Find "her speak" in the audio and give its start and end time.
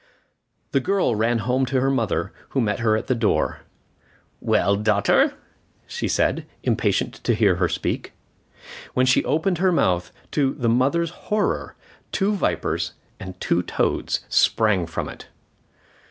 7.57-8.13